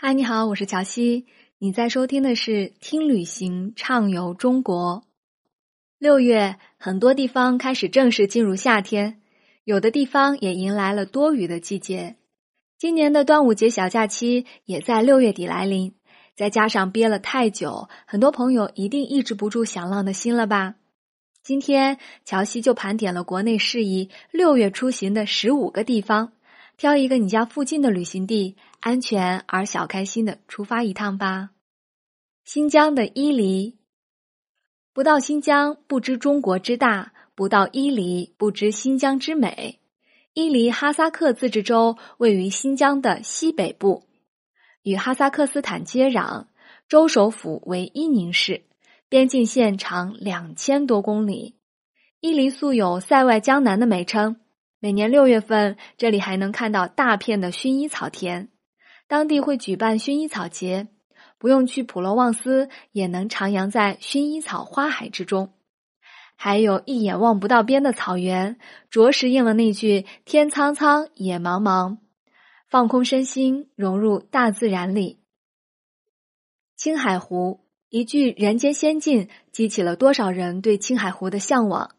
[0.00, 1.26] 嗨，你好，我是乔西。
[1.58, 5.02] 你在收听的是《听旅行畅游中国》。
[5.98, 9.20] 六月，很多地方开始正式进入夏天，
[9.64, 12.14] 有的地方也迎来了多雨的季节。
[12.78, 15.92] 今年的端午节小假期也在六月底来临，
[16.36, 20.76] 再加上憋了太久，很多朋友一定抑制不住想浪的心了吧？
[21.42, 26.30] 今天，乔西就盘点了国内适宜六月出行的十五个地方。
[26.78, 31.50] 挑一个你家附近的旅行地，安全而小开心的出发一趟吧。
[32.44, 33.74] 新疆的伊犁，
[34.92, 39.80] 不到新疆不知中国之大，不到伊犁不知新疆之美。
[40.34, 44.04] 伊犁哈萨克自治州位于新疆的西北部，
[44.84, 46.46] 与哈萨克斯坦接壤，
[46.88, 48.62] 州首府为伊宁市，
[49.08, 51.56] 边境线长两千多公里。
[52.20, 54.36] 伊犁素有“塞外江南”的美称。
[54.80, 58.48] 每年六月份，这里还能看到大片的薰衣草田，
[59.08, 60.86] 当地会举办薰衣草节，
[61.36, 65.52] 不用去普罗旺斯，也能徜徉在薰衣草花海之中。
[66.36, 71.98] 还有一眼望不到边的草原，着实应了那句“天苍苍，野茫茫”，
[72.70, 75.18] 放空身心，融入大自然里。
[76.76, 81.96] 青海湖，一句人间仙境，激起了多少人对青海湖的向往。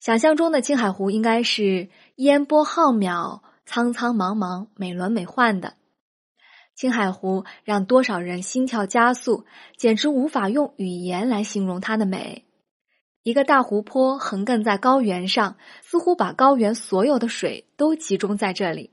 [0.00, 5.74] 想象中的青海湖应该是烟波浩渺、苍苍茫茫、美轮美奂的。
[6.74, 9.44] 青海湖让多少人心跳加速，
[9.76, 12.44] 简直无法用语言来形容它的美。
[13.24, 18.92] 一个大湖泊横亘在高原上，似乎把高原所有的水都集中在这里。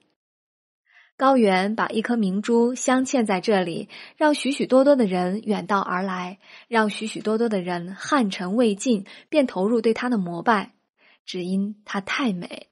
[1.16, 10.75] 高原把一颗明珠镶嵌在这里，让许许多多的人远道而来，让许许多多的人汗尘未尽便投入对它的膜拜。
[11.26, 12.70] 只因它太美。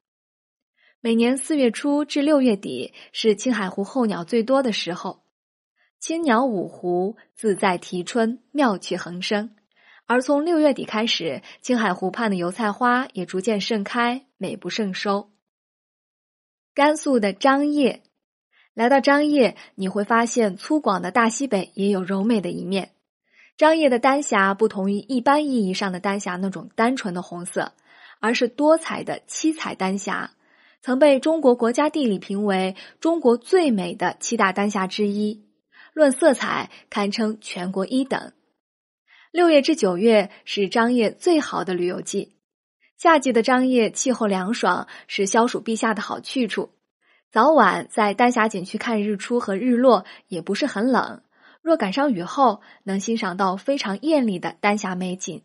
[1.02, 5.24] 每年四月初至六月底是青海湖候鸟最多的时候，
[6.00, 9.56] 青鸟五湖，自在啼春，妙趣横生。
[10.06, 15.32] 而从六月底开始，青海湖畔的油菜花也逐渐盛开，美不胜收。
[16.74, 18.02] 甘肃的张掖，
[18.74, 22.92] 来到张掖，你会发现粗犷的大西北也有柔美的一面。
[23.56, 27.74] 张掖的丹霞不同于一般意义上的丹霞那种单纯的红色。
[28.24, 30.32] 而是多彩的七彩丹霞，
[30.82, 35.44] 曾被中国国家地理评为中国最美的七大丹霞之一，
[35.92, 38.32] 论色彩堪称全国一等。
[39.34, 42.38] 六月至九月是张掖最好的旅游季，
[42.98, 46.70] 夏季的张掖气候凉爽，是消暑避夏的好去处。
[47.30, 51.24] 早晚在丹霞景区看日出和日落也不是很冷，
[51.62, 55.42] 若赶上雨后，能欣赏到非常艳丽的丹霞美景。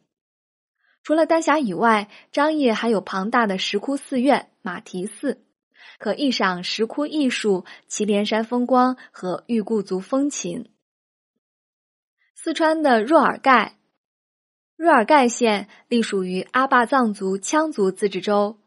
[1.08, 5.42] 除了丹霞以外，张掖还有庞大的石窟寺院马蹄寺，
[5.98, 10.68] 可一赏石窟艺术、祁连山风光和玉固族风情。
[12.34, 13.78] 四川的若尔盖，
[14.76, 18.58] 若尔盖县隶属于阿坝藏族羌族自治州，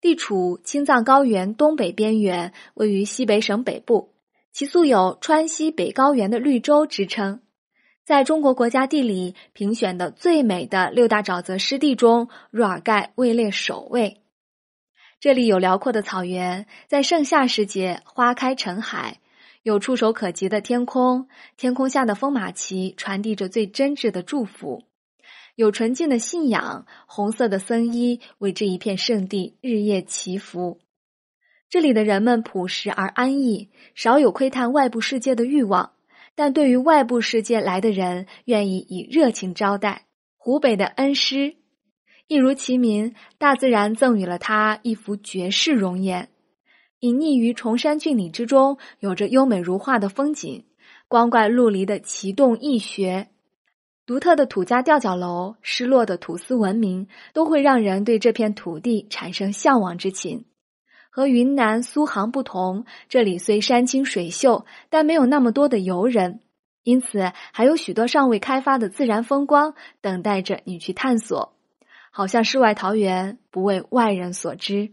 [0.00, 4.14] 地处青藏高原东北边缘，位于西北省北部，
[4.52, 7.42] 其素有“川西北高原的绿洲”之称。
[8.10, 14.20] 在中国国家地理评选的最美的六大沼泽湿地中，若尔盖位列首位。
[15.20, 19.20] 这里有辽阔的草原，在盛夏时节花开成海，
[19.62, 24.82] 有触手可及的天空，天空下的风马旗传递着最真挚的祝福，
[25.54, 30.80] 有纯净的信仰，红色的僧衣为这一片圣地日夜祈福。
[31.68, 35.92] 这里的人们朴实而安逸，少有窥探外部世界的欲望。
[36.42, 40.06] 但对于外部世界来的人，愿意以热情招待。
[40.38, 41.56] 湖北的恩施，
[42.28, 46.30] 一如其名，大自然赠予了他一幅绝世容颜。
[47.00, 50.64] 隐匿于崇山峻岭之中，有着优美如画的风景，
[51.08, 53.28] 光怪陆离的奇洞异穴，
[54.06, 60.46] 独特的土家吊脚楼，失落的土司文明，都会让人对这片土地产生向往之情。
[61.10, 66.40] 和云南苏杭不同，这里虽山清水秀，但没有那么多的游人，
[66.84, 71.52] 因此还有许多尚未开发的自然风光等待着你去探索。
[72.12, 74.92] 好像世外桃源，不为外人所知。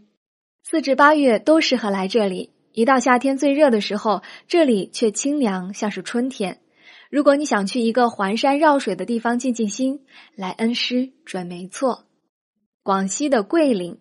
[0.62, 6.60] 四至八月都适合来这里，一到夏天最热的时候，这里却清凉，像是春天。
[7.10, 10.04] 如果你想去一个环山绕水的地方静静心，
[10.34, 12.04] 来恩施准没错。
[12.82, 13.98] 广西的桂林。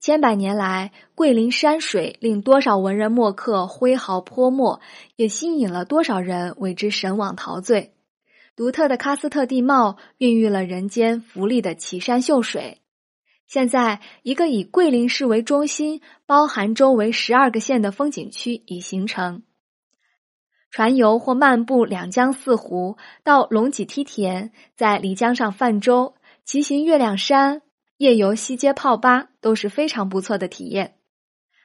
[0.00, 4.80] 千百年来，桂林山水令多少文人墨客挥毫泼墨，
[5.14, 7.92] 也吸引了多少人为之神往陶醉。
[8.56, 12.78] 独特的喀斯特地貌孕育了人间福利的奇山秀水。
[13.46, 19.42] 现在，一个以桂林市为中心、包含周围十二个县的风景区已形成。
[20.70, 26.14] 船游或漫步两江四湖，到龙脊梯田，在漓江上泛舟，
[26.46, 27.60] 骑行月亮山，
[28.00, 30.94] 夜游西街泡吧，都是非常不错的体验。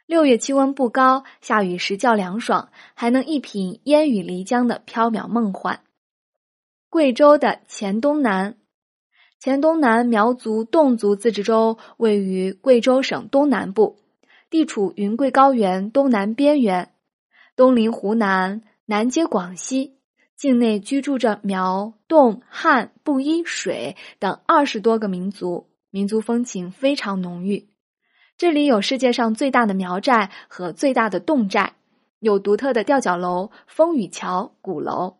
[0.06, 5.80] 六月气温不高，下雨时较凉爽，还能一品烟雨漓江的缥缈梦幻。
[6.90, 8.58] 贵州的黔东南，
[9.40, 13.96] 黔东南苗族侗族自治州位于贵州省东南部，
[14.50, 16.92] 地处云贵高原东南边缘，
[17.56, 18.62] 东临湖南。
[18.88, 20.00] 南接广西，
[20.36, 27.70] 境内居住着苗、侗、汉、布依、水等二十多个民族，民族风情非常浓郁。
[28.38, 31.76] 这里有世界上最大的苗寨和最大的侗寨，
[32.20, 35.16] 有独特的吊脚楼、风雨桥、鼓楼。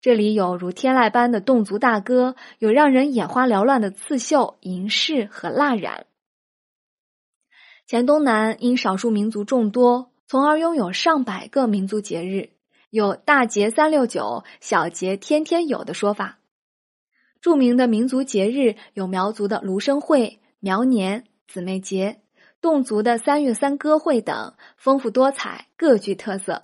[0.00, 6.06] 这里有如天籁般的侗族大歌，有让人眼花缭乱的刺绣、银饰和蜡染。
[7.86, 12.50] 黔东南因少数民族众多，从而拥有上百个民族节日。
[12.90, 16.40] 有大节三六九，小节天天有的说法。
[17.40, 22.20] 著名的民族节日有苗族的芦笙会、苗年、姊妹节，
[22.60, 26.62] 侗族的三月三歌会等，丰富多彩，各具特色。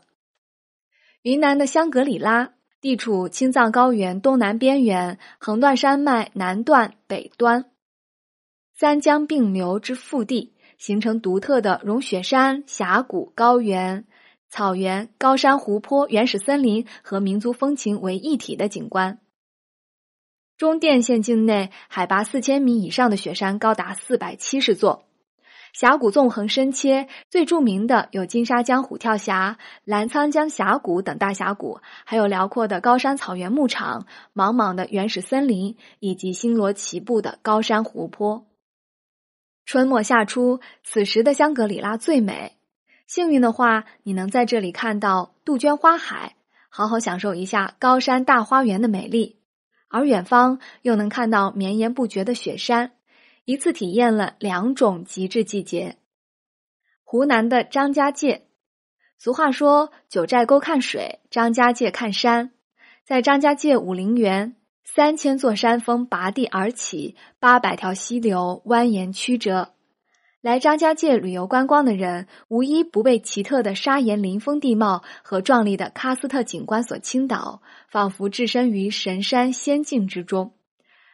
[1.22, 7.66] 云南的香格里拉地处青藏高原东南边缘，横断山脉南段、北端，
[8.74, 14.04] 三江并流之腹地，形成独特的融雪山、峡谷、高原。
[14.50, 19.18] 草原、高山、湖泊、原始森林和民族风情为一体的景观。
[20.56, 25.04] 中甸县境内海拔四千米以上的雪山高达四百七十座，
[25.72, 38.46] 峡谷纵横深切，最著名的有金沙江虎跳峡、澜沧江峡谷等大峡谷，还有辽阔的高山草原牧场、茫茫的原始森林以及星罗棋布的高山湖泊。
[39.66, 42.56] 春末夏初，此时的香格里拉最美。
[43.08, 46.36] 幸运的话，你能在这里看到杜鹃花海，
[46.68, 49.36] 好好享受一下高山大花园的美丽；
[49.94, 52.90] 而远方又能看到绵延不绝的雪山，
[53.44, 55.98] 一次体验了两种极致季节。
[57.04, 58.48] 湖南的张家界，
[59.18, 62.50] 俗话说“九寨沟看水，张家界看山”。
[63.06, 69.74] 在张家界武陵源，三千座山峰拔地而起，八百条溪流蜿蜒曲折。
[70.44, 80.52] 来张家界旅游观光的人，无一不被奇特的砂岩林峰地貌和壮丽的喀斯特景观所倾倒，仿佛置身于神山仙境之中。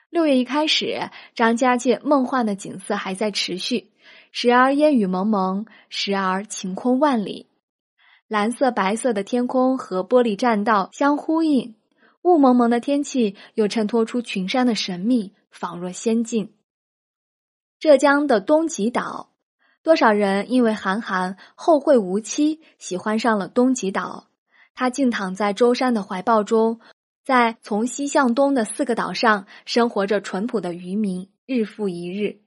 [0.09, 3.93] 六月一开始，张家界梦幻的景色还在持续，
[4.33, 7.47] 时而烟雨蒙蒙，时而晴空万里，
[8.27, 11.77] 蓝色、白色的天空和玻璃栈道相呼应，
[12.23, 16.51] 雾蒙蒙的天气又衬托出群山的神秘，仿若仙境。
[17.81, 19.31] 浙江的东极岛，
[19.83, 24.27] 多少人因为韩寒后会无期，喜欢上了东极岛。
[24.75, 26.81] 他静躺在舟山的怀抱中，
[27.25, 32.43] 在从西向东的四个岛上，生活着淳朴的渔民，日复一日。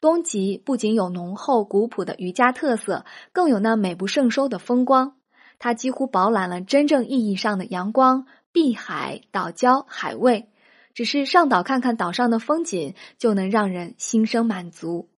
[0.00, 5.18] 东极不仅有浓厚古朴的渔家特色，更有那美不胜收的风光。
[5.58, 10.49] 它几乎饱览了真正意义上的阳光、碧海、岛礁、海味。
[10.94, 15.08] 只是上岛看看岛上的风景，就能让人心生满足。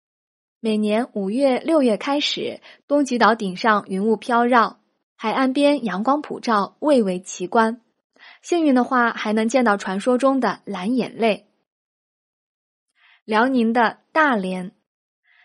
[0.60, 4.78] 每年五月、六月开始，东极岛顶上云雾飘绕，
[5.16, 7.80] 海岸边阳光普照，蔚为奇观。
[8.42, 11.46] 幸运的话，还能见到传说中的蓝眼泪。
[13.24, 14.72] 辽宁的大连，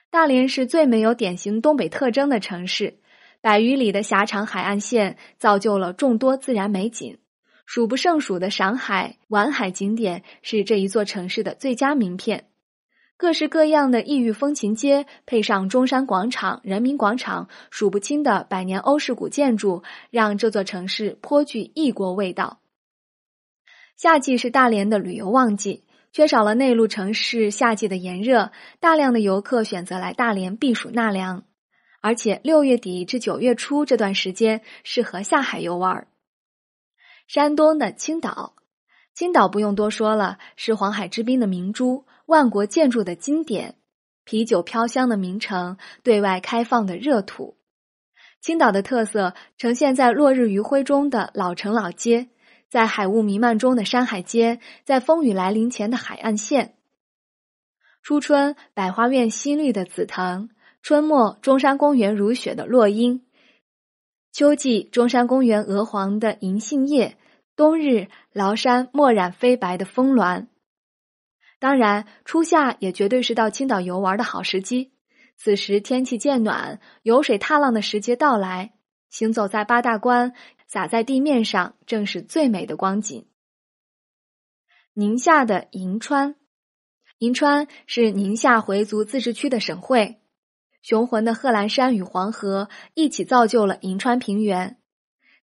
[0.09, 2.99] 大连是最没有典型东北特征的城市，
[3.41, 7.17] 百余里的狭长海岸线造就了众多自然美景。
[7.67, 12.45] 数不胜数的赏海、玩海景点是这一座城市的最佳名片，
[13.17, 22.61] 各式各样的异域风情街，配上中山广场、人民广场，数不清的百年欧式古建筑，让这座城市颇具异国味道。
[23.97, 25.83] 夏季是大连的旅游旺季，
[26.13, 31.43] 缺少了内陆城市夏季的炎热，大量的游客选择来大连避暑纳凉，
[31.99, 36.07] 而且六月底至九月初这段时间适合下海游玩。
[37.27, 38.53] 山东的青岛，
[39.13, 43.75] 青岛不用多说了，是黄海之滨的明珠，万国建筑的经典，
[44.23, 47.57] 啤酒飘香的名城，对外开放的热土。
[48.39, 52.29] 青岛的特色呈现在落日余晖中的老城老街，
[52.69, 56.75] 在海雾弥漫中的山海街，在风雨来临前的海岸线。
[58.01, 60.47] 初春，百花苑新绿的紫藤；
[60.81, 63.26] 春末，中山公园如雪的落英。
[64.37, 67.15] 秋季，中山公园鹅黄的银杏叶；
[67.55, 70.47] 冬日，崂山墨染飞白的峰峦。
[71.57, 74.91] 当然，初夏也绝对是到青岛游玩的好时机。
[75.37, 78.73] 此时天气渐暖，游水踏浪的时节到来。
[79.09, 80.33] 行走在八大关，
[80.67, 83.25] 洒在地面上，正是最美的光景。
[84.93, 86.35] 宁夏的银川，
[87.17, 90.21] 银川是宁夏回族自治区的省会。
[90.87, 94.77] 雄浑的贺兰山与黄河一起造就了银川平原，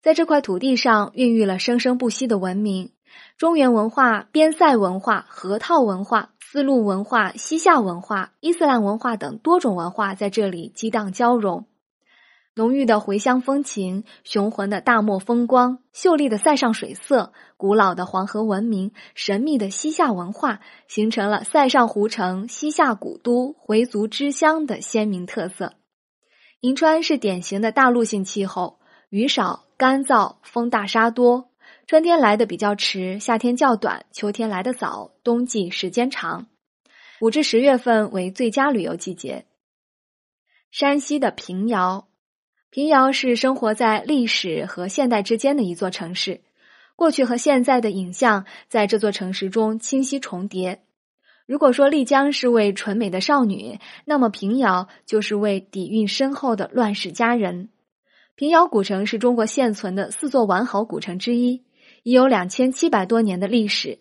[0.01, 2.93] 在这块土地上孕育了生生不息的文明。
[3.38, 11.65] 中原文化、边塞文化、河套文化、丝路文化、西夏文化、伊斯兰文化等多种文化在这里激荡交融。
[12.55, 25.74] 浓郁的回乡风情、雄浑的大漠风光、秀丽的塞上水色、古老的黄河文明、神秘的西夏文化，形成了塞上湖城、西夏古都、回族之乡的鲜明特色。
[26.60, 28.79] 银川是典型的大陆性气候，
[29.10, 31.50] 雨少、干燥，风大沙多。
[31.88, 36.45] 春天来的比较迟，夏天较短，秋天来的早，冬季时间长。
[37.19, 39.45] 五至十月份为最佳旅游季节。
[40.72, 42.07] 山西的平遥，
[42.73, 46.41] 平遥是生活在历史和现代之间的一座城市，
[46.95, 50.81] 过去和现在的影像在这座城市中清晰重叠。
[51.45, 57.69] 如果说丽江是位纯美的少女，那么平遥就是位底蕴深厚的乱世佳人。
[58.33, 61.63] 平遥古城是中国现存的四座完好古城之一。
[62.01, 63.99] 已有两千七百多年的历史，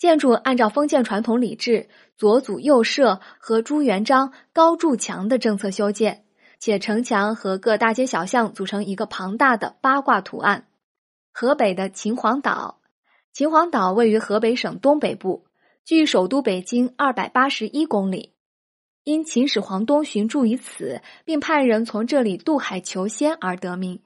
[0.00, 6.24] 建筑按照封建传统礼制，左祖右社和朱元璋高筑墙的政策修建，
[6.64, 10.68] 且城墙和各大街小巷组成一个庞大的八卦图案。
[11.32, 12.78] 河北的秦皇岛，
[13.32, 15.44] 秦皇岛位于河北省东北部，
[15.84, 18.34] 距首都北京二百八十一公里，
[19.02, 24.00] 因秦始皇东巡驻于此，并派人从这里渡海求仙而得名。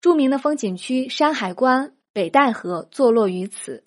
[0.00, 1.96] 著名的风景区山海关。
[2.12, 3.82] 北戴河坐落于此，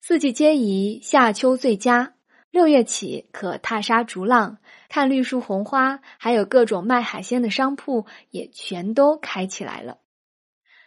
[0.00, 2.14] 四季皆宜，夏秋最佳。
[2.52, 4.58] 六月起可踏沙逐浪，
[4.90, 9.98] 看绿树红花，还有各种卖海鲜的商铺也全都开起来了。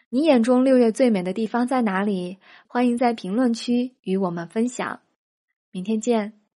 [0.10, 2.38] 你眼中六月最美的地方在哪里？
[2.68, 5.02] 欢迎在评论区与我们分享。
[5.72, 6.45] 明天见。